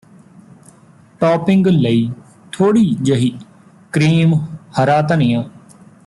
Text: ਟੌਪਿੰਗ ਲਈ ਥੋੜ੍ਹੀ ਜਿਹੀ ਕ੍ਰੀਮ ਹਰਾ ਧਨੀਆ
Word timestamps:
ਟੌਪਿੰਗ 1.21 1.67
ਲਈ 1.67 2.09
ਥੋੜ੍ਹੀ 2.51 2.95
ਜਿਹੀ 3.01 3.31
ਕ੍ਰੀਮ 3.93 4.33
ਹਰਾ 4.79 5.01
ਧਨੀਆ 5.01 5.43